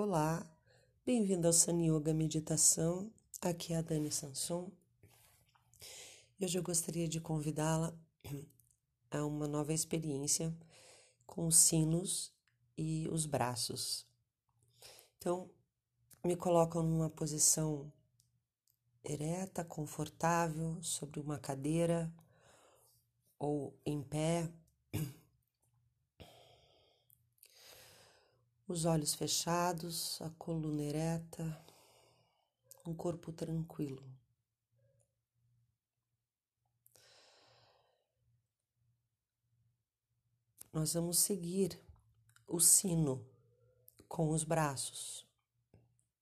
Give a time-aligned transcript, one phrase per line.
[0.00, 0.48] Olá,
[1.04, 3.10] bem-vindo ao San Yoga Meditação.
[3.42, 4.70] Aqui é a Dani Sanson.
[6.40, 7.92] Hoje eu gostaria de convidá-la
[9.10, 10.56] a uma nova experiência
[11.26, 12.32] com os sinos
[12.76, 14.06] e os braços.
[15.16, 15.50] Então,
[16.24, 17.92] me colocam numa posição
[19.02, 22.08] ereta, confortável, sobre uma cadeira
[23.36, 24.48] ou em pé.
[28.68, 31.64] Os olhos fechados, a coluna ereta,
[32.86, 34.04] um corpo tranquilo.
[40.70, 41.80] Nós vamos seguir
[42.46, 43.26] o sino
[44.06, 45.26] com os braços.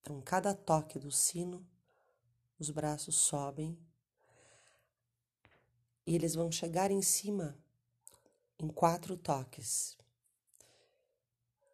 [0.00, 1.66] Então, cada toque do sino,
[2.60, 3.76] os braços sobem
[6.06, 7.58] e eles vão chegar em cima
[8.56, 9.98] em quatro toques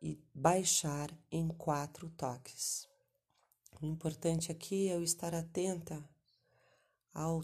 [0.03, 2.89] e baixar em quatro toques.
[3.81, 6.07] O importante aqui é eu estar atenta
[7.15, 7.43] ao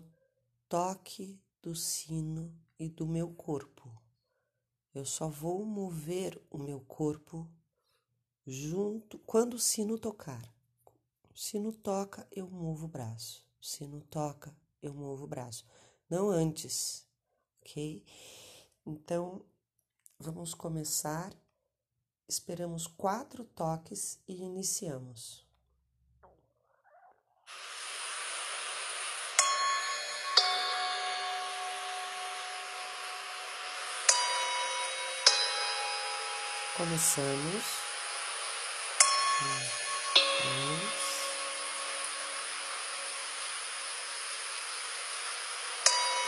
[0.68, 3.90] toque do sino e do meu corpo.
[4.92, 7.48] Eu só vou mover o meu corpo
[8.44, 10.52] junto quando o sino tocar.
[11.32, 13.46] O sino toca, eu movo o braço.
[13.62, 15.64] O sino toca, eu movo o braço
[16.08, 17.06] não antes,
[17.60, 18.02] ok?
[18.86, 19.44] Então,
[20.18, 21.32] vamos começar.
[22.28, 25.46] Esperamos quatro toques e iniciamos.
[36.76, 37.64] Começamos.
[39.42, 39.88] Um,
[40.44, 41.08] dois.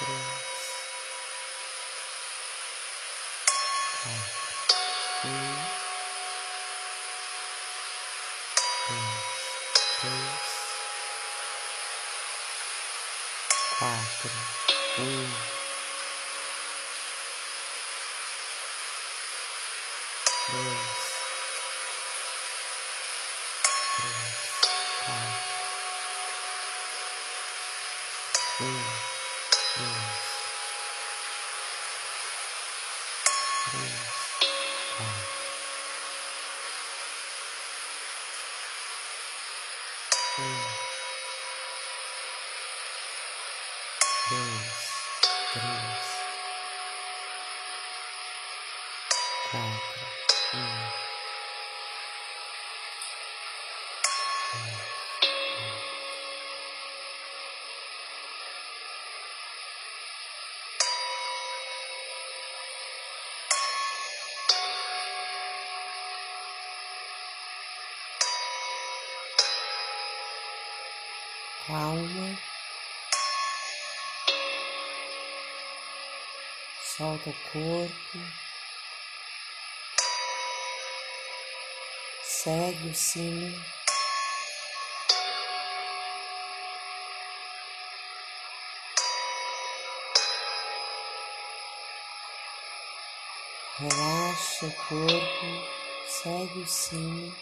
[0.00, 0.50] três,
[5.22, 5.69] quatro,
[13.90, 14.30] quatro,
[15.00, 15.26] um,
[20.52, 20.90] dois,
[23.96, 24.30] três,
[25.04, 25.44] quatro,
[28.60, 28.99] um.
[45.52, 45.64] Três,
[49.50, 50.06] quatro,
[50.54, 51.00] um.
[71.66, 72.49] calma,
[77.00, 78.18] solta o corpo,
[82.22, 83.64] segue o sino.
[93.78, 95.46] Relaxa o corpo,
[96.06, 97.34] segue o sino.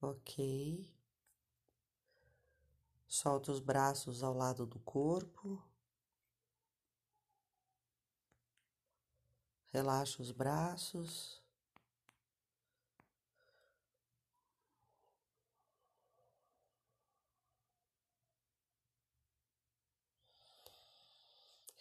[0.00, 0.90] Ok.
[3.06, 5.62] Solta os braços ao lado do corpo.
[9.72, 11.42] Relaxa os braços.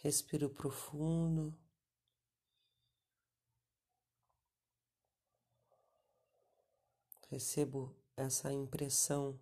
[0.03, 1.57] Respiro profundo.
[7.29, 9.39] Recebo essa impressão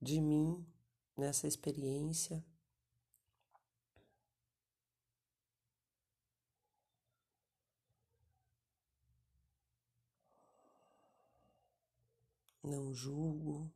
[0.00, 0.66] de mim
[1.16, 2.44] nessa experiência.
[12.62, 13.70] Não julgo.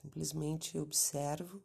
[0.00, 1.62] Simplesmente observo.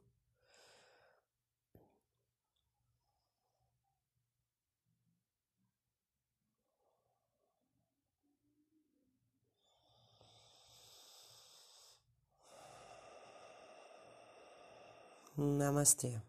[15.42, 16.22] Namaste.